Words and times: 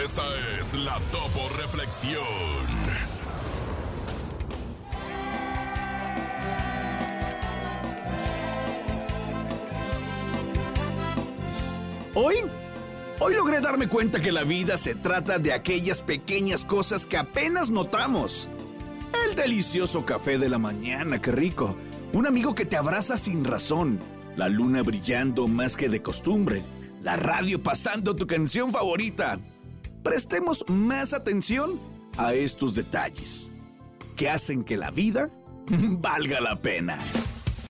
Esta 0.00 0.22
es 0.58 0.72
la 0.72 0.98
Topo 1.10 1.48
Reflexión. 1.60 2.22
Hoy, 12.14 12.36
hoy 13.20 13.34
logré 13.34 13.60
darme 13.60 13.88
cuenta 13.88 14.18
que 14.18 14.32
la 14.32 14.44
vida 14.44 14.78
se 14.78 14.94
trata 14.94 15.38
de 15.38 15.52
aquellas 15.52 16.00
pequeñas 16.00 16.64
cosas 16.64 17.04
que 17.04 17.18
apenas 17.18 17.68
notamos. 17.68 18.48
El 19.28 19.34
delicioso 19.34 20.06
café 20.06 20.38
de 20.38 20.48
la 20.48 20.58
mañana, 20.58 21.20
qué 21.20 21.32
rico. 21.32 21.76
Un 22.14 22.26
amigo 22.26 22.54
que 22.54 22.64
te 22.64 22.78
abraza 22.78 23.18
sin 23.18 23.44
razón. 23.44 24.00
La 24.36 24.48
luna 24.48 24.82
brillando 24.82 25.48
más 25.48 25.76
que 25.76 25.90
de 25.90 26.00
costumbre. 26.00 26.62
La 27.02 27.16
radio 27.16 27.62
pasando 27.62 28.16
tu 28.16 28.26
canción 28.26 28.72
favorita. 28.72 29.38
Prestemos 30.02 30.64
más 30.68 31.14
atención 31.14 31.78
a 32.16 32.34
estos 32.34 32.74
detalles 32.74 33.50
que 34.16 34.28
hacen 34.28 34.64
que 34.64 34.76
la 34.76 34.90
vida 34.90 35.30
valga 35.68 36.40
la 36.40 36.60
pena. 36.60 36.98